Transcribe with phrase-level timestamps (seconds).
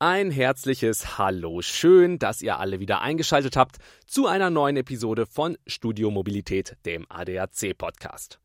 [0.00, 1.60] Ein herzliches Hallo.
[1.60, 7.04] Schön, dass ihr alle wieder eingeschaltet habt zu einer neuen Episode von Studio Mobilität, dem
[7.08, 8.38] ADAC Podcast.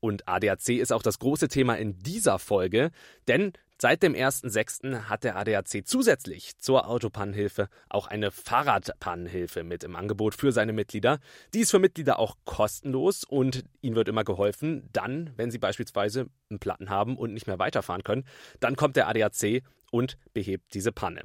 [0.00, 2.90] Und ADAC ist auch das große Thema in dieser Folge,
[3.28, 5.04] denn seit dem 1.6.
[5.08, 11.18] hat der ADAC zusätzlich zur Autopannhilfe auch eine Fahrradpannhilfe mit im Angebot für seine Mitglieder.
[11.54, 16.28] Die ist für Mitglieder auch kostenlos und ihnen wird immer geholfen, dann, wenn sie beispielsweise
[16.50, 18.24] einen Platten haben und nicht mehr weiterfahren können,
[18.60, 21.22] dann kommt der ADAC und behebt diese Panne.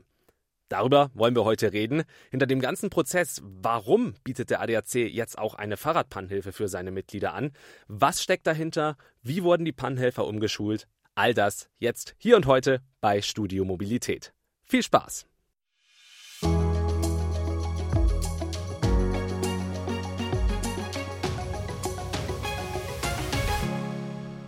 [0.71, 2.03] Darüber wollen wir heute reden.
[2.29, 7.33] Hinter dem ganzen Prozess, warum bietet der ADAC jetzt auch eine Fahrradpannhilfe für seine Mitglieder
[7.33, 7.51] an?
[7.89, 8.95] Was steckt dahinter?
[9.21, 10.87] Wie wurden die Pannhelfer umgeschult?
[11.15, 14.33] All das jetzt hier und heute bei Studio Mobilität.
[14.63, 15.25] Viel Spaß!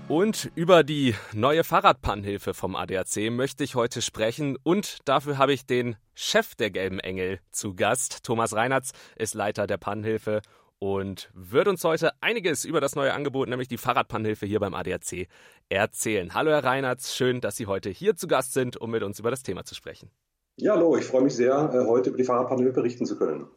[0.08, 5.66] Und über die neue Fahrradpannhilfe vom ADAC möchte ich heute sprechen und dafür habe ich
[5.66, 8.24] den Chef der Gelben Engel zu Gast.
[8.24, 10.42] Thomas Reinertz ist Leiter der Pannhilfe
[10.84, 15.28] und wird uns heute einiges über das neue Angebot, nämlich die Fahrradpannhilfe hier beim ADAC,
[15.70, 16.34] erzählen.
[16.34, 19.32] Hallo Herr Reinertz, schön, dass Sie heute hier zu Gast sind, um mit uns über
[19.32, 20.12] das Thema zu sprechen.
[20.58, 23.48] Ja, hallo, ich freue mich sehr, äh, heute über die Fahrradpannhilfe berichten zu können.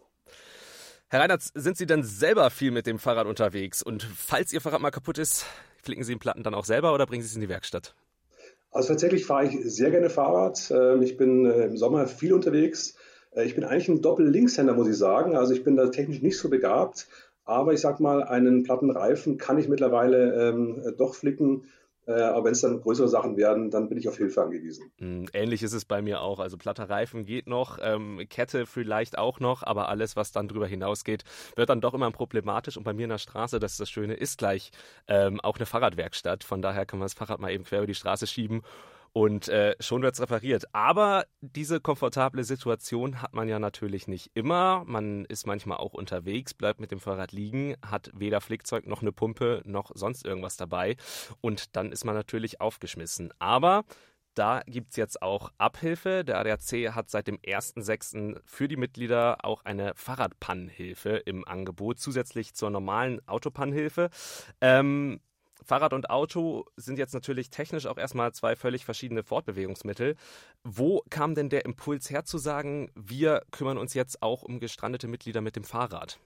[1.08, 3.82] Herr Reinertz, sind Sie denn selber viel mit dem Fahrrad unterwegs?
[3.82, 5.46] Und falls Ihr Fahrrad mal kaputt ist,
[5.86, 7.94] Flicken Sie den Platten dann auch selber oder bringen Sie es in die Werkstatt?
[8.72, 10.68] Also tatsächlich fahre ich sehr gerne Fahrrad.
[10.74, 12.96] Ähm, ich bin äh, im Sommer viel unterwegs.
[13.36, 15.36] Äh, ich bin eigentlich ein Doppel-Linkshänder, muss ich sagen.
[15.36, 17.06] Also ich bin da technisch nicht so begabt.
[17.44, 21.66] Aber ich sag mal, einen Plattenreifen kann ich mittlerweile ähm, doch flicken.
[22.06, 24.90] Äh, aber wenn es dann größere Sachen werden, dann bin ich auf Hilfe angewiesen.
[24.98, 26.38] Hm, ähnlich ist es bei mir auch.
[26.38, 30.66] Also platter Reifen geht noch, ähm, Kette vielleicht auch noch, aber alles, was dann drüber
[30.68, 31.24] hinausgeht,
[31.56, 32.76] wird dann doch immer problematisch.
[32.76, 34.70] Und bei mir in der Straße, das ist das Schöne, ist gleich
[35.08, 36.44] ähm, auch eine Fahrradwerkstatt.
[36.44, 38.62] Von daher kann man das Fahrrad mal eben quer über die Straße schieben
[39.12, 40.64] und äh, schon wird es repariert.
[40.74, 44.84] Aber diese komfortable Situation hat man ja natürlich nicht immer.
[44.86, 49.12] Man ist manchmal auch unterwegs, bleibt mit dem Fahrrad liegen, hat weder Flickzeug noch eine
[49.12, 50.96] Pumpe noch sonst irgendwas dabei.
[51.40, 53.32] Und dann ist man natürlich aufgeschmissen.
[53.38, 53.84] Aber
[54.36, 56.22] da gibt es jetzt auch Abhilfe.
[56.22, 58.38] Der ADAC hat seit dem 1.6.
[58.44, 64.10] für die Mitglieder auch eine Fahrradpannhilfe im Angebot, zusätzlich zur normalen Autopannhilfe.
[64.60, 65.20] Ähm,
[65.64, 70.16] Fahrrad und Auto sind jetzt natürlich technisch auch erstmal zwei völlig verschiedene Fortbewegungsmittel.
[70.62, 75.08] Wo kam denn der Impuls her zu sagen, wir kümmern uns jetzt auch um gestrandete
[75.08, 76.18] Mitglieder mit dem Fahrrad?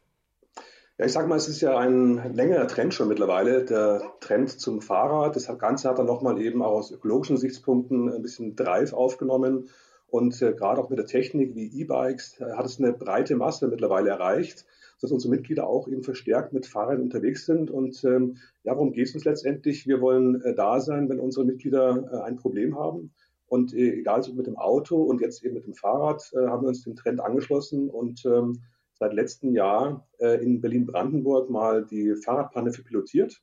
[0.98, 4.82] Ja, ich sage mal, es ist ja ein längerer Trend schon mittlerweile, der Trend zum
[4.82, 5.34] Fahrrad.
[5.34, 9.70] Das Ganze hat dann nochmal eben auch aus ökologischen Sichtspunkten ein bisschen Drive aufgenommen.
[10.08, 13.68] Und äh, gerade auch mit der Technik wie E-Bikes äh, hat es eine breite Masse
[13.68, 14.66] mittlerweile erreicht
[15.00, 17.70] dass unsere Mitglieder auch eben verstärkt mit Fahrern unterwegs sind.
[17.70, 19.86] Und ähm, ja, worum geht es uns letztendlich?
[19.86, 23.12] Wir wollen äh, da sein, wenn unsere Mitglieder äh, ein Problem haben.
[23.50, 26.62] Und äh, egal ob mit dem Auto und jetzt eben mit dem Fahrrad, äh, haben
[26.62, 28.60] wir uns dem Trend angeschlossen und ähm,
[28.94, 33.42] seit letztem Jahr äh, in Berlin-Brandenburg mal die Fahrradpanne für pilotiert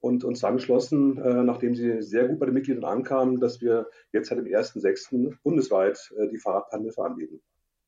[0.00, 3.86] und uns dann entschlossen, äh, nachdem sie sehr gut bei den Mitgliedern ankam, dass wir
[4.12, 5.36] jetzt seit dem 1.6.
[5.44, 7.40] bundesweit die Fahrradpanne anbieten.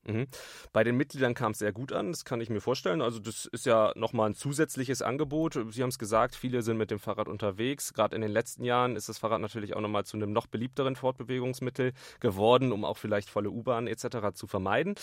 [0.05, 0.27] Mhm.
[0.71, 3.01] Bei den Mitgliedern kam es sehr gut an, das kann ich mir vorstellen.
[3.01, 5.59] Also das ist ja nochmal ein zusätzliches Angebot.
[5.69, 7.93] Sie haben es gesagt, viele sind mit dem Fahrrad unterwegs.
[7.93, 10.95] Gerade in den letzten Jahren ist das Fahrrad natürlich auch nochmal zu einem noch beliebteren
[10.95, 14.33] Fortbewegungsmittel geworden, um auch vielleicht volle U-Bahn etc.
[14.33, 14.95] zu vermeiden.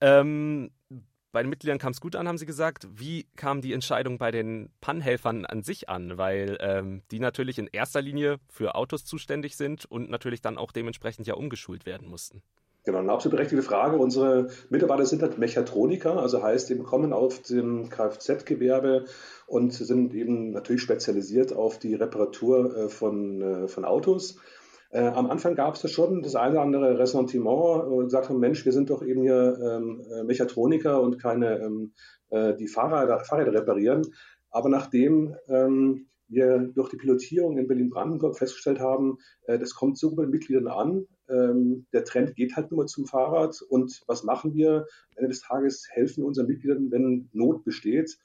[0.00, 0.70] Ähm,
[1.32, 2.86] bei den Mitgliedern kam es gut an, haben Sie gesagt.
[2.92, 6.16] Wie kam die Entscheidung bei den Pannhelfern an sich an?
[6.16, 10.70] Weil ähm, die natürlich in erster Linie für Autos zuständig sind und natürlich dann auch
[10.70, 12.40] dementsprechend ja umgeschult werden mussten.
[12.84, 13.96] Genau, eine absolut berechtigte Frage.
[13.96, 19.06] Unsere Mitarbeiter sind halt Mechatroniker, also heißt, die kommen auf dem Kfz-Gewerbe
[19.46, 24.36] und sind eben natürlich spezialisiert auf die Reparatur äh, von, äh, von Autos.
[24.90, 28.38] Äh, am Anfang gab es da schon das eine oder andere Ressentiment und gesagt haben,
[28.38, 31.94] Mensch, wir sind doch eben hier ähm, Mechatroniker und keine, ähm,
[32.58, 34.02] die Fahrräder, Fahrräder reparieren.
[34.50, 40.14] Aber nachdem ähm, wir durch die Pilotierung in Berlin-Brandenburg festgestellt haben, äh, das kommt so
[40.14, 41.06] bei den Mitgliedern an.
[41.28, 43.60] Ähm, der Trend geht halt nur zum Fahrrad.
[43.68, 44.86] Und was machen wir?
[45.12, 48.18] Am Ende des Tages helfen wir unseren Mitgliedern, wenn Not besteht.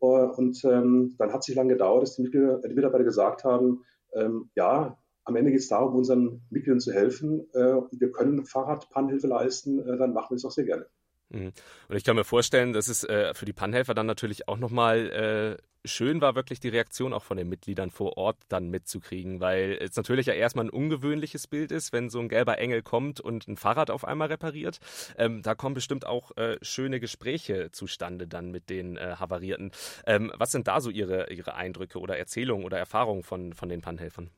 [0.00, 3.44] Äh, und ähm, dann hat es sich lange gedauert, dass die, Mitglieder, die Mitarbeiter gesagt
[3.44, 3.84] haben,
[4.14, 7.48] ähm, ja, am Ende geht es darum, unseren Mitgliedern zu helfen.
[7.54, 10.86] Äh, wir können Fahrradpannhilfe leisten, äh, dann machen wir es auch sehr gerne.
[11.32, 11.52] Mhm.
[11.88, 15.58] Und ich kann mir vorstellen, dass es äh, für die Pannhelfer dann natürlich auch nochmal
[15.58, 19.78] äh, schön war, wirklich die Reaktion auch von den Mitgliedern vor Ort dann mitzukriegen, weil
[19.80, 23.48] es natürlich ja erstmal ein ungewöhnliches Bild ist, wenn so ein gelber Engel kommt und
[23.48, 24.78] ein Fahrrad auf einmal repariert.
[25.16, 29.72] Ähm, da kommen bestimmt auch äh, schöne Gespräche zustande dann mit den äh, Havarierten.
[30.06, 33.80] Ähm, was sind da so Ihre, Ihre Eindrücke oder Erzählungen oder Erfahrungen von, von den
[33.80, 34.30] Pannhelfern?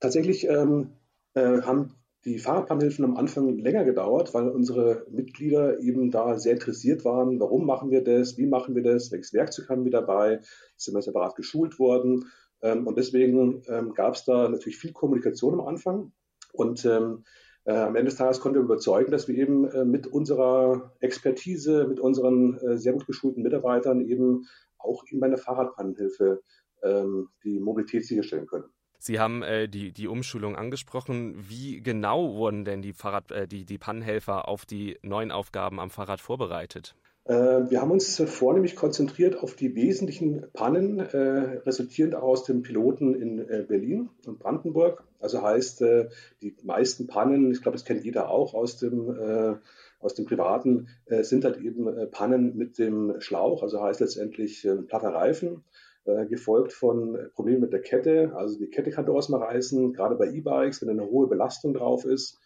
[0.00, 0.92] Tatsächlich ähm,
[1.34, 1.94] äh, haben
[2.24, 7.40] die Fahrradpannenhilfen am Anfang länger gedauert, weil unsere Mitglieder eben da sehr interessiert waren.
[7.40, 8.36] Warum machen wir das?
[8.36, 9.10] Wie machen wir das?
[9.10, 10.40] Welches Werkzeug haben wir dabei?
[10.76, 12.26] Sind wir separat geschult worden?
[12.62, 16.12] Ähm, und deswegen ähm, gab es da natürlich viel Kommunikation am Anfang.
[16.52, 17.24] Und ähm,
[17.64, 21.86] äh, am Ende des Tages konnten wir überzeugen, dass wir eben äh, mit unserer Expertise,
[21.86, 24.46] mit unseren äh, sehr gut geschulten Mitarbeitern eben
[24.78, 26.42] auch eben bei einer Fahrradpannenhilfe
[27.44, 28.64] die Mobilität sicherstellen können.
[29.00, 31.34] Sie haben äh, die, die Umschulung angesprochen.
[31.48, 35.88] Wie genau wurden denn die, Fahrrad, äh, die, die Pannenhelfer auf die neuen Aufgaben am
[35.88, 36.94] Fahrrad vorbereitet?
[37.24, 41.16] Äh, wir haben uns vornehmlich konzentriert auf die wesentlichen Pannen, äh,
[41.64, 45.04] resultierend aus dem Piloten in äh, Berlin und Brandenburg.
[45.18, 46.08] Also heißt, äh,
[46.42, 49.60] die meisten Pannen, ich glaube, das kennt jeder auch aus dem,
[50.00, 50.88] aus dem Privaten,
[51.20, 55.62] sind halt eben Pannen mit dem Schlauch, also heißt letztendlich ein platter Reifen
[56.04, 58.32] äh, gefolgt von Problemen mit der Kette.
[58.34, 62.04] Also die Kette kann durchaus mal reißen, gerade bei E-Bikes, wenn eine hohe Belastung drauf
[62.04, 62.38] ist.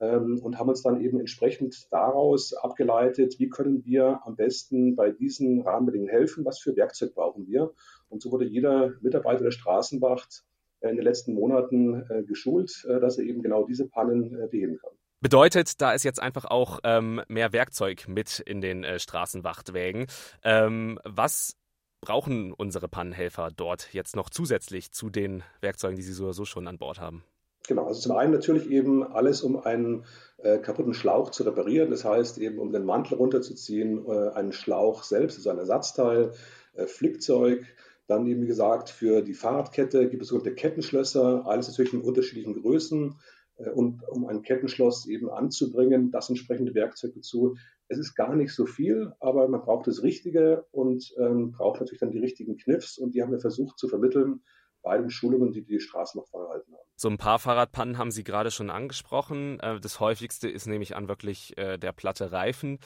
[0.00, 5.10] Ähm, und haben uns dann eben entsprechend daraus abgeleitet, wie können wir am besten bei
[5.10, 7.72] diesen Rahmenbedingungen helfen, was für Werkzeug brauchen wir.
[8.08, 10.44] Und so wurde jeder Mitarbeiter der Straßenwacht
[10.80, 14.78] in den letzten Monaten äh, geschult, äh, dass er eben genau diese Pannen äh, beheben
[14.78, 14.90] kann.
[15.20, 20.06] Bedeutet, da ist jetzt einfach auch ähm, mehr Werkzeug mit in den äh, Straßenwachtwägen.
[20.42, 21.54] Ähm, was
[22.02, 26.44] brauchen unsere Pannenhelfer dort jetzt noch zusätzlich zu den Werkzeugen, die sie so oder so
[26.44, 27.24] schon an Bord haben?
[27.66, 30.04] Genau, also zum einen natürlich eben alles, um einen
[30.38, 31.90] äh, kaputten Schlauch zu reparieren.
[31.90, 36.32] Das heißt eben, um den Mantel runterzuziehen, äh, einen Schlauch selbst, also ein Ersatzteil,
[36.74, 37.64] äh, Flickzeug.
[38.08, 42.60] Dann eben, wie gesagt, für die Fahrradkette gibt es sogenannte Kettenschlösser, alles natürlich in unterschiedlichen
[42.60, 43.14] Größen.
[43.62, 47.56] Äh, und um ein Kettenschloss eben anzubringen, das entsprechende Werkzeug dazu.
[47.88, 52.00] Es ist gar nicht so viel, aber man braucht das Richtige und ähm, braucht natürlich
[52.00, 54.40] dann die richtigen Kniffs und die haben wir versucht zu vermitteln
[54.82, 56.82] bei den Schulungen, die die Straßenbahnfahrer erhalten haben.
[56.96, 59.58] So ein paar Fahrradpannen haben Sie gerade schon angesprochen.
[59.60, 62.78] Äh, das häufigste ist nämlich an wirklich äh, der platte Reifen.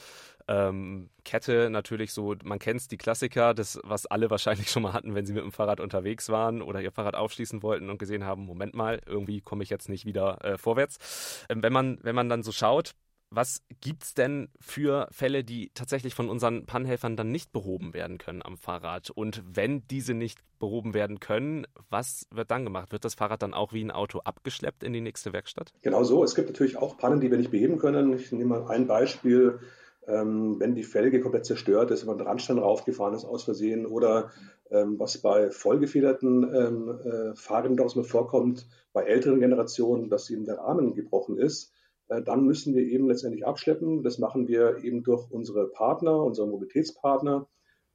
[0.47, 4.93] Ähm, Kette natürlich so, man kennt es, die Klassiker, das, was alle wahrscheinlich schon mal
[4.93, 8.23] hatten, wenn sie mit dem Fahrrad unterwegs waren oder ihr Fahrrad aufschließen wollten und gesehen
[8.23, 11.45] haben, Moment mal, irgendwie komme ich jetzt nicht wieder äh, vorwärts.
[11.49, 12.93] Ähm, wenn, man, wenn man dann so schaut,
[13.29, 18.17] was gibt es denn für Fälle, die tatsächlich von unseren Pannhelfern dann nicht behoben werden
[18.17, 19.09] können am Fahrrad?
[19.09, 22.91] Und wenn diese nicht behoben werden können, was wird dann gemacht?
[22.91, 25.73] Wird das Fahrrad dann auch wie ein Auto abgeschleppt in die nächste Werkstatt?
[25.81, 26.23] Genau so.
[26.23, 28.13] Es gibt natürlich auch Pannen, die wir nicht beheben können.
[28.13, 29.59] Ich nehme mal ein Beispiel.
[30.07, 33.85] Ähm, wenn die Felge komplett zerstört ist, wenn man den Randstand raufgefahren ist aus Versehen
[33.85, 34.31] oder
[34.71, 40.45] ähm, was bei vollgefederten ähm, äh, Fahrrädern durchaus mal vorkommt, bei älteren Generationen, dass eben
[40.45, 41.73] der Rahmen gebrochen ist,
[42.07, 44.03] dann müssen wir eben letztendlich abschleppen.
[44.03, 47.47] Das machen wir eben durch unsere Partner, unsere Mobilitätspartner,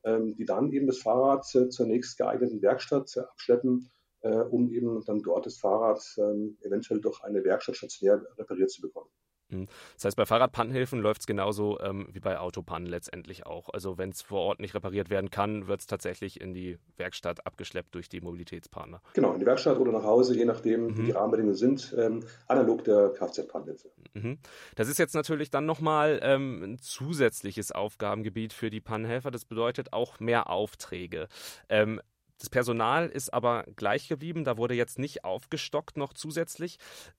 [0.04, 5.22] ähm, die dann eben das Fahrrad zur nächst geeigneten Werkstatt abschleppen, äh, um eben dann
[5.22, 9.10] dort das Fahrrad ähm, eventuell durch eine Werkstatt stationär repariert zu bekommen.
[9.52, 9.66] Hm.
[9.94, 13.68] Das heißt, bei Fahrradpannenhilfen läuft es genauso ähm, wie bei Autopannen letztendlich auch.
[13.72, 17.46] Also wenn es vor Ort nicht repariert werden kann, wird es tatsächlich in die Werkstatt
[17.46, 19.00] abgeschleppt durch die Mobilitätspartner.
[19.14, 20.98] Genau, in die Werkstatt oder nach Hause, je nachdem, mhm.
[20.98, 23.90] wie die Rahmenbedingungen sind, ähm, analog der Kfz-Pannenhilfe.
[24.14, 24.38] Mhm.
[24.74, 29.30] Das ist jetzt natürlich dann nochmal ähm, ein zusätzliches Aufgabengebiet für die Pannenhelfer.
[29.30, 31.28] Das bedeutet auch mehr Aufträge.
[31.68, 32.00] Ähm,
[32.42, 36.78] das Personal ist aber gleich geblieben, da wurde jetzt nicht aufgestockt noch zusätzlich.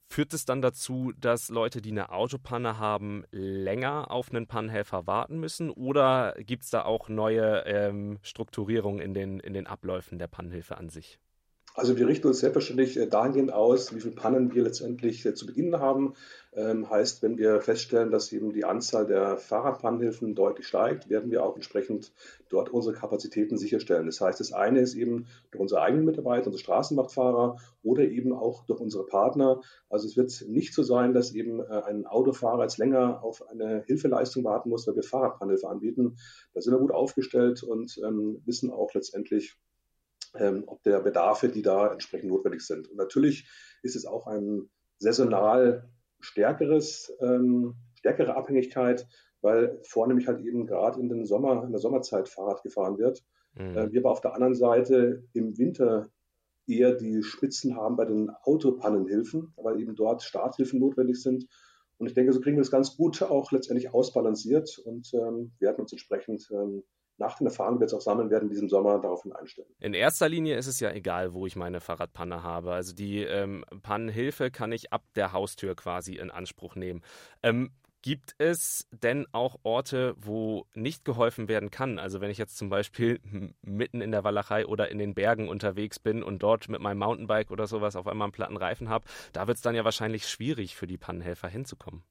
[0.09, 5.39] Führt es dann dazu, dass Leute, die eine Autopanne haben, länger auf einen Pannenhelfer warten
[5.39, 5.69] müssen?
[5.69, 10.77] Oder gibt es da auch neue ähm, Strukturierungen in den, in den Abläufen der Pannenhilfe
[10.77, 11.19] an sich?
[11.75, 15.47] Also wir richten uns selbstverständlich äh, dahingehend aus, wie viele Pannen wir letztendlich äh, zu
[15.47, 16.13] Beginn haben.
[16.55, 21.43] Ähm, heißt, wenn wir feststellen, dass eben die Anzahl der Fahrradpannenhilfen deutlich steigt, werden wir
[21.43, 22.13] auch entsprechend
[22.49, 24.05] dort unsere Kapazitäten sicherstellen.
[24.05, 28.65] Das heißt, das eine ist eben durch unsere eigenen Mitarbeiter, unsere Straßenwachtfahrer oder eben auch
[28.65, 29.61] durch unsere Partner.
[29.89, 33.83] Also es wird nicht so sein, dass eben äh, ein Autofahrer jetzt länger auf eine
[33.87, 36.17] Hilfeleistung warten muss, weil wir Fahrradpannenhilfe anbieten.
[36.53, 39.55] Da sind wir gut aufgestellt und ähm, wissen auch letztendlich,
[40.35, 42.89] ähm, ob der Bedarfe, die da entsprechend notwendig sind.
[42.89, 43.47] Und natürlich
[43.83, 49.07] ist es auch ein saisonal stärkeres, ähm, stärkere Abhängigkeit,
[49.41, 53.23] weil vornehmlich halt eben gerade in den Sommer, in der Sommerzeit Fahrrad gefahren wird.
[53.55, 53.77] Mhm.
[53.77, 56.09] Äh, wir aber auf der anderen Seite im Winter
[56.65, 61.47] eher die Spitzen haben bei den Autopannenhilfen, weil eben dort Starthilfen notwendig sind.
[61.97, 65.81] Und ich denke, so kriegen wir das ganz gut auch letztendlich ausbalanciert und ähm, werden
[65.81, 66.83] uns entsprechend ähm,
[67.17, 69.67] nach den Erfahrungen, die wir jetzt auch sammeln werden, diesem Sommer daraufhin einstellen.
[69.79, 72.73] In erster Linie ist es ja egal, wo ich meine Fahrradpanne habe.
[72.73, 77.01] Also die ähm, Pannenhilfe kann ich ab der Haustür quasi in Anspruch nehmen.
[77.43, 77.71] Ähm,
[78.03, 81.99] Gibt es denn auch Orte, wo nicht geholfen werden kann?
[81.99, 83.21] Also wenn ich jetzt zum Beispiel
[83.61, 87.49] mitten in der Walachei oder in den Bergen unterwegs bin und dort mit meinem Mountainbike
[87.49, 90.75] oder sowas auf einmal einen platten Reifen habe, da wird es dann ja wahrscheinlich schwierig
[90.75, 92.03] für die Pannenhelfer hinzukommen.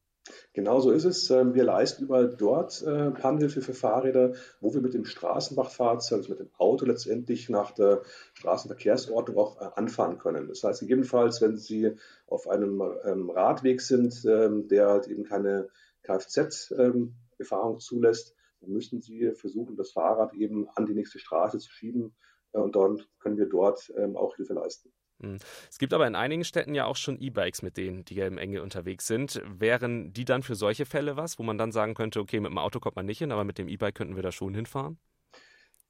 [0.55, 1.31] Genau so ist es.
[1.31, 6.31] Ähm, wir leisten überall dort äh, Pannenhilfe für Fahrräder, wo wir mit dem Straßenbachfahrzeug, also
[6.31, 8.03] mit dem Auto letztendlich nach der
[8.35, 10.49] Straßenverkehrsordnung auch äh, anfahren können.
[10.49, 11.97] Das heißt, gegebenenfalls, wenn Sie
[12.27, 15.69] auf einem ähm, Radweg sind, ähm, der halt eben keine
[16.03, 22.15] Kfz-Befahrung zulässt, dann müssen Sie versuchen, das Fahrrad eben an die nächste Straße zu schieben
[22.53, 24.93] äh, und dann können wir dort auch Hilfe leisten.
[25.21, 25.39] Hm.
[25.71, 28.61] Es gibt aber in einigen Städten ja auch schon E-Bikes, mit denen die gelben Engel
[28.61, 29.41] unterwegs sind.
[29.47, 32.59] Wären die dann für solche Fälle was, wo man dann sagen könnte, okay, mit dem
[32.59, 34.99] Auto kommt man nicht hin, aber mit dem E-Bike könnten wir da schon hinfahren?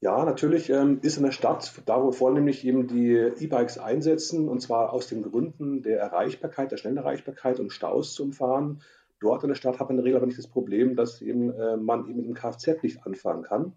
[0.01, 4.59] Ja, natürlich ähm, ist in der Stadt, da wo vornehmlich eben die E-Bikes einsetzen, und
[4.59, 8.81] zwar aus den Gründen der Erreichbarkeit, der schnellen Erreichbarkeit und Staus zu umfahren,
[9.23, 11.53] Dort in der Stadt hat man in der Regel aber nicht das Problem, dass eben,
[11.53, 13.73] äh, man eben mit dem Kfz nicht anfahren kann.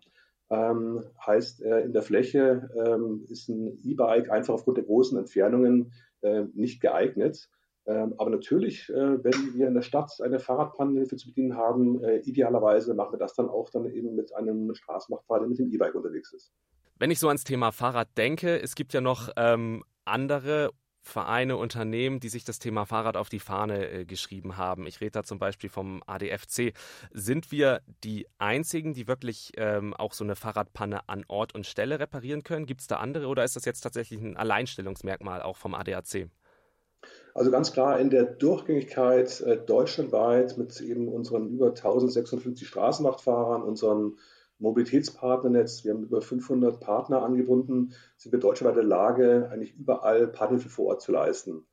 [0.48, 5.92] Ähm, heißt, äh, in der Fläche ähm, ist ein E-Bike einfach aufgrund der großen Entfernungen
[6.22, 7.48] äh, nicht geeignet.
[7.86, 12.18] Ähm, aber natürlich, äh, wenn wir in der Stadt eine Fahrradpannenhilfe zu bedienen haben, äh,
[12.18, 15.94] idealerweise machen wir das dann auch dann eben mit einem Straßenbachfahrer, der mit dem E-Bike
[15.94, 16.52] unterwegs ist.
[16.98, 20.70] Wenn ich so ans Thema Fahrrad denke, es gibt ja noch ähm, andere
[21.06, 24.86] Vereine, Unternehmen, die sich das Thema Fahrrad auf die Fahne äh, geschrieben haben.
[24.88, 26.72] Ich rede da zum Beispiel vom ADFC.
[27.12, 32.00] Sind wir die einzigen, die wirklich ähm, auch so eine Fahrradpanne an Ort und Stelle
[32.00, 32.66] reparieren können?
[32.66, 36.28] Gibt es da andere oder ist das jetzt tatsächlich ein Alleinstellungsmerkmal auch vom ADAC?
[37.34, 44.18] Also ganz klar in der Durchgängigkeit äh, deutschlandweit mit eben unseren über 1650 Straßenmachtfahrern, unseren
[44.58, 45.84] Mobilitätspartnernetz.
[45.84, 50.68] Wir haben über 500 Partner angebunden, sind wir deutschlandweit in der Lage, eigentlich überall Partnerhilfe
[50.68, 51.66] vor Ort zu leisten.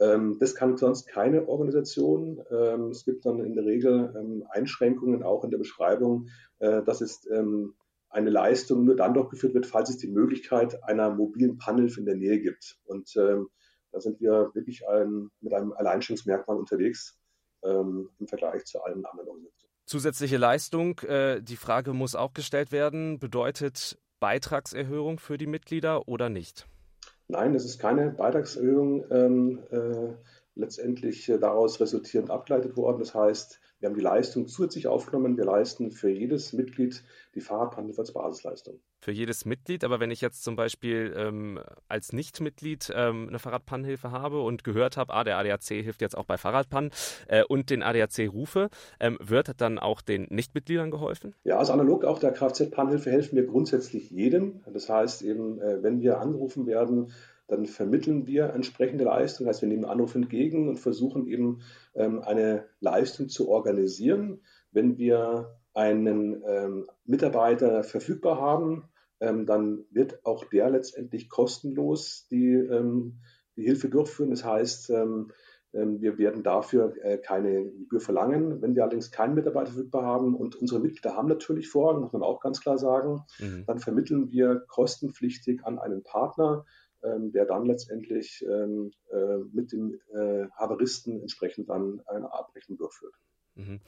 [0.00, 2.40] Ähm, das kann sonst keine Organisation.
[2.50, 6.28] Ähm, es gibt dann in der Regel ähm, Einschränkungen auch in der Beschreibung.
[6.60, 7.26] Äh, dass es
[8.10, 12.16] eine Leistung nur dann durchgeführt wird, falls es die Möglichkeit einer mobilen Pannhilfe in der
[12.16, 12.78] Nähe gibt.
[12.86, 17.20] Und da sind wir wirklich ein, mit einem Alleinstellungsmerkmal unterwegs
[17.62, 19.57] im Vergleich zu allen anderen Organisationen.
[19.88, 26.28] Zusätzliche Leistung, äh, die Frage muss auch gestellt werden, bedeutet Beitragserhöhung für die Mitglieder oder
[26.28, 26.66] nicht?
[27.26, 30.12] Nein, es ist keine Beitragserhöhung ähm, äh,
[30.58, 32.98] letztendlich äh, daraus resultierend abgeleitet worden.
[32.98, 35.36] Das heißt, wir haben die Leistung zusätzlich aufgenommen.
[35.36, 37.04] Wir leisten für jedes Mitglied
[37.36, 38.80] die Fahrradpannhilfe als Basisleistung.
[39.00, 44.10] Für jedes Mitglied, aber wenn ich jetzt zum Beispiel ähm, als Nichtmitglied ähm, eine Fahrradpannhilfe
[44.10, 46.90] habe und gehört habe, ah, der ADAC hilft jetzt auch bei Fahrradpannen
[47.28, 51.36] äh, und den ADAC rufe, ähm, wird dann auch den Nichtmitgliedern geholfen?
[51.44, 54.62] Ja, also analog auch der Kfz-Pannhilfe helfen wir grundsätzlich jedem.
[54.72, 57.12] Das heißt eben, äh, wenn wir angerufen werden,
[57.48, 59.46] dann vermitteln wir entsprechende Leistung.
[59.46, 61.62] Das heißt, wir nehmen Anruf entgegen und versuchen eben
[61.94, 64.42] ähm, eine Leistung zu organisieren.
[64.70, 68.84] Wenn wir einen ähm, Mitarbeiter verfügbar haben,
[69.20, 73.20] ähm, dann wird auch der letztendlich kostenlos die, ähm,
[73.56, 74.30] die Hilfe durchführen.
[74.30, 75.32] Das heißt, ähm,
[75.72, 78.62] ähm, wir werden dafür äh, keine Gebühr verlangen.
[78.62, 82.22] Wenn wir allerdings keinen Mitarbeiter verfügbar haben und unsere Mitglieder haben natürlich Vorrang, muss man
[82.22, 83.64] auch ganz klar sagen, mhm.
[83.66, 86.64] dann vermitteln wir kostenpflichtig an einen Partner,
[87.02, 93.14] der dann letztendlich ähm, äh, mit dem äh, Haveristen entsprechend dann eine Abrechnung durchführt.
[93.54, 93.80] Mhm.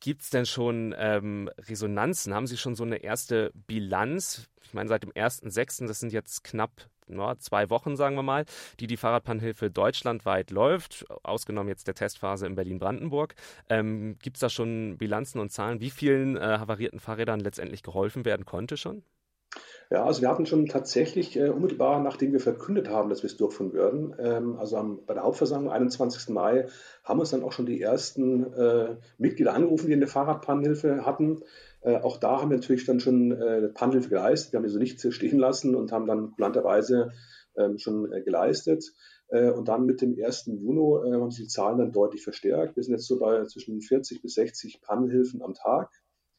[0.00, 2.34] Gibt es denn schon ähm, Resonanzen?
[2.34, 4.48] Haben Sie schon so eine erste Bilanz?
[4.62, 8.44] Ich meine, seit dem 1.6., das sind jetzt knapp na, zwei Wochen, sagen wir mal,
[8.80, 13.34] die die Fahrradpannhilfe deutschlandweit läuft, ausgenommen jetzt der Testphase in Berlin-Brandenburg.
[13.68, 18.24] Ähm, Gibt es da schon Bilanzen und Zahlen, wie vielen äh, havarierten Fahrrädern letztendlich geholfen
[18.24, 19.04] werden konnte schon?
[19.88, 23.36] Ja, also wir hatten schon tatsächlich äh, unmittelbar, nachdem wir verkündet haben, dass wir es
[23.36, 26.28] durchführen würden, ähm, also am, bei der Hauptversammlung, 21.
[26.30, 26.66] Mai,
[27.04, 31.42] haben uns dann auch schon die ersten äh, Mitglieder angerufen, die eine Fahrradpannhilfe hatten.
[31.82, 34.52] Äh, auch da haben wir natürlich dann schon äh, Pannhilfe geleistet.
[34.52, 37.12] Wir haben die so nicht stehen lassen und haben dann kulanterweise
[37.56, 38.92] ähm, schon äh, geleistet.
[39.28, 40.46] Äh, und dann mit dem 1.
[40.46, 42.74] Juni äh, haben sich die Zahlen dann deutlich verstärkt.
[42.74, 45.90] Wir sind jetzt so bei zwischen 40 bis 60 Pannhilfen am Tag.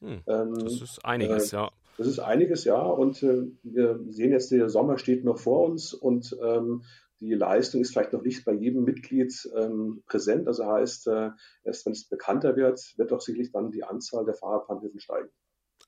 [0.01, 1.71] Hm, ähm, das ist einiges, ja.
[1.97, 2.79] Das ist einiges, ja.
[2.79, 6.83] Und äh, wir sehen jetzt, der Sommer steht noch vor uns und ähm,
[7.19, 10.47] die Leistung ist vielleicht noch nicht bei jedem Mitglied ähm, präsent.
[10.47, 11.31] Also heißt, äh,
[11.63, 15.29] erst wenn es bekannter wird, wird doch sicherlich dann die Anzahl der Fahrradpannhilfen steigen.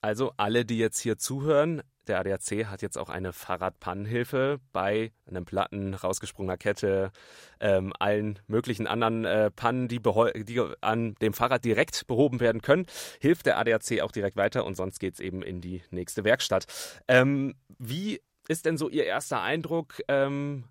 [0.02, 5.44] Also alle, die jetzt hier zuhören, der ADAC hat jetzt auch eine Fahrradpannenhilfe bei einem
[5.44, 7.12] Platten, rausgesprungener Kette,
[7.60, 12.86] ähm, allen möglichen anderen äh, Pannen, die, die, an dem Fahrrad direkt behoben werden können,
[13.20, 16.66] hilft der ADAC auch direkt weiter und sonst geht es eben in die nächste Werkstatt.
[17.06, 20.00] Ähm, wie ist denn so Ihr erster Eindruck?
[20.08, 20.64] Ähm,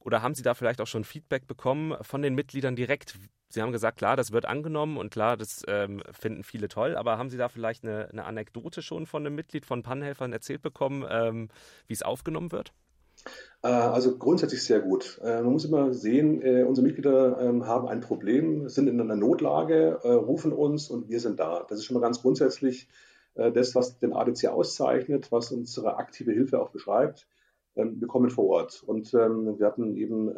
[0.00, 3.18] oder haben Sie da vielleicht auch schon Feedback bekommen von den Mitgliedern direkt?
[3.50, 7.18] Sie haben gesagt, klar, das wird angenommen und klar, das ähm, finden viele toll, aber
[7.18, 11.04] haben Sie da vielleicht eine, eine, Anekdote schon von einem Mitglied von Pannenhelfern erzählt bekommen,
[11.10, 11.48] ähm,
[11.88, 12.72] wie es aufgenommen wird?
[13.62, 15.20] Äh, also grundsätzlich sehr gut.
[15.22, 19.16] Äh, man muss immer sehen, äh, unsere Mitglieder ähm, haben ein Problem, sind in einer
[19.16, 21.66] Notlage, rufen uns und wir sind da.
[21.68, 22.88] Das ist schon mal ganz grundsätzlich
[23.34, 27.28] das, was den ADC auszeichnet, was unsere aktive Hilfe auch beschreibt.
[27.76, 30.30] Ähm, wir kommen vor Ort und ähm, wir hatten eben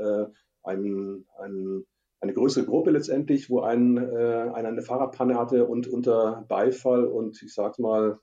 [0.62, 1.86] einen, einen
[2.22, 7.42] eine größere Gruppe letztendlich, wo ein, äh, einer eine Fahrradpanne hatte und unter Beifall und
[7.42, 8.20] ich sage mal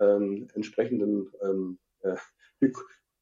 [0.00, 2.16] ähm, entsprechenden ähm, äh,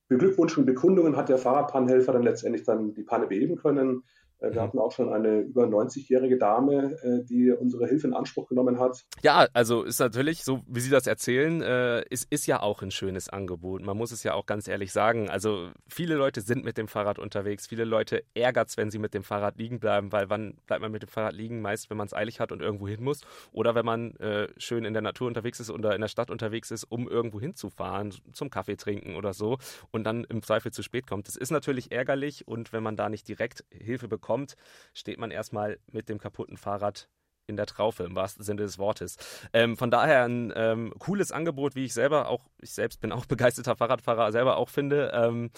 [0.09, 4.05] Beglückwünschen, Bekundungen hat der Fahrradpannenhelfer dann letztendlich dann die Panne beheben können.
[4.43, 4.67] Äh, wir mhm.
[4.67, 9.05] hatten auch schon eine über 90-jährige Dame, äh, die unsere Hilfe in Anspruch genommen hat.
[9.23, 12.91] Ja, also ist natürlich, so wie Sie das erzählen, äh, ist, ist ja auch ein
[12.91, 13.83] schönes Angebot.
[13.83, 15.31] Man muss es ja auch ganz ehrlich sagen.
[15.31, 17.67] Also viele Leute sind mit dem Fahrrad unterwegs.
[17.67, 20.93] Viele Leute ärgert es, wenn sie mit dem Fahrrad liegen bleiben, weil wann bleibt man
[20.93, 21.63] mit dem Fahrrad liegen?
[21.63, 23.21] Meist, wenn man es eilig hat und irgendwo hin muss.
[23.53, 24.15] Oder wenn man
[24.57, 28.15] schön in der Natur unterwegs ist oder in der Stadt unterwegs ist, um irgendwo hinzufahren,
[28.33, 29.59] zum Kaffee trinken oder so
[29.91, 31.29] und dann im Zweifel zu spät kommt.
[31.29, 34.57] Das ist natürlich ärgerlich und wenn man da nicht direkt Hilfe bekommt, kommt,
[34.95, 37.11] steht man erstmal mit dem kaputten Fahrrad
[37.47, 39.19] in der Traufe, im wahrsten Sinne des Wortes.
[39.53, 43.27] Ähm, von daher ein ähm, cooles Angebot, wie ich selber auch, ich selbst bin auch
[43.35, 45.13] begeisterter Fahrradfahrer, selber auch finde.
[45.13, 45.51] Ähm,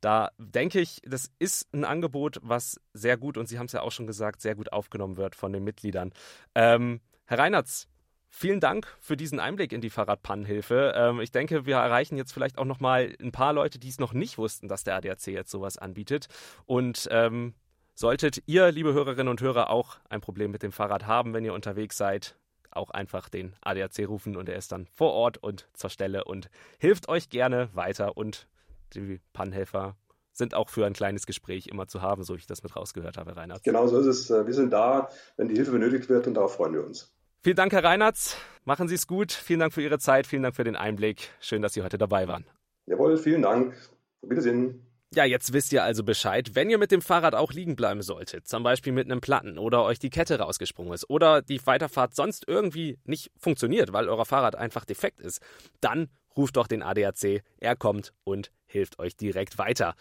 [0.00, 3.82] da denke ich, das ist ein Angebot, was sehr gut, und Sie haben es ja
[3.82, 6.12] auch schon gesagt, sehr gut aufgenommen wird von den Mitgliedern.
[6.54, 7.88] Ähm, Herr Reinertz,
[8.32, 10.94] Vielen Dank für diesen Einblick in die Fahrradpannenhilfe.
[10.94, 13.98] Ähm, ich denke, wir erreichen jetzt vielleicht auch noch mal ein paar Leute, die es
[13.98, 16.28] noch nicht wussten, dass der ADAC jetzt sowas anbietet.
[16.64, 17.54] Und ähm,
[18.00, 21.52] Solltet ihr, liebe Hörerinnen und Hörer, auch ein Problem mit dem Fahrrad haben, wenn ihr
[21.52, 22.34] unterwegs seid,
[22.70, 26.48] auch einfach den ADAC rufen und er ist dann vor Ort und zur Stelle und
[26.78, 28.16] hilft euch gerne weiter.
[28.16, 28.48] Und
[28.94, 29.96] die Pannhelfer
[30.32, 33.18] sind auch für ein kleines Gespräch immer zu haben, so wie ich das mit rausgehört
[33.18, 33.64] habe, Reinhard.
[33.64, 34.30] Genau so ist es.
[34.30, 37.14] Wir sind da, wenn die Hilfe benötigt wird und darauf freuen wir uns.
[37.42, 38.38] Vielen Dank, Herr Reinhardt.
[38.64, 39.30] Machen Sie es gut.
[39.30, 40.26] Vielen Dank für Ihre Zeit.
[40.26, 41.28] Vielen Dank für den Einblick.
[41.38, 42.46] Schön, dass Sie heute dabei waren.
[42.86, 43.74] Jawohl, vielen Dank.
[44.22, 44.86] Auf Wiedersehen.
[45.12, 46.54] Ja, jetzt wisst ihr also Bescheid.
[46.54, 49.82] Wenn ihr mit dem Fahrrad auch liegen bleiben solltet, zum Beispiel mit einem Platten oder
[49.82, 54.54] euch die Kette rausgesprungen ist oder die Weiterfahrt sonst irgendwie nicht funktioniert, weil euer Fahrrad
[54.54, 55.40] einfach defekt ist,
[55.80, 57.42] dann ruft doch den ADAC.
[57.58, 59.96] Er kommt und hilft euch direkt weiter.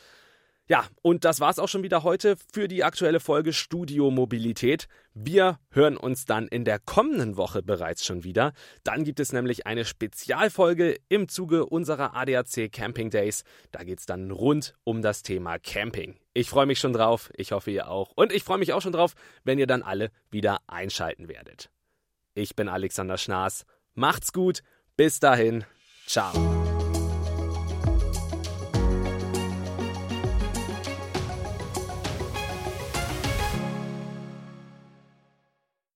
[0.69, 4.87] Ja, und das war's auch schon wieder heute für die aktuelle Folge Studio Mobilität.
[5.15, 8.53] Wir hören uns dann in der kommenden Woche bereits schon wieder.
[8.83, 13.43] Dann gibt es nämlich eine Spezialfolge im Zuge unserer ADAC Camping Days.
[13.71, 16.19] Da geht's dann rund um das Thema Camping.
[16.35, 18.11] Ich freue mich schon drauf, ich hoffe ihr auch.
[18.15, 21.71] Und ich freue mich auch schon drauf, wenn ihr dann alle wieder einschalten werdet.
[22.35, 23.65] Ich bin Alexander Schnaas.
[23.95, 24.61] Macht's gut,
[24.95, 25.65] bis dahin,
[26.05, 26.58] ciao.